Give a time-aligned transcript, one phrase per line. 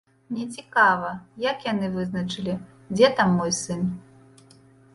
[0.33, 1.11] Мне цікава,
[1.49, 2.57] як яны вызначылі,
[2.97, 3.87] дзе там мой сын.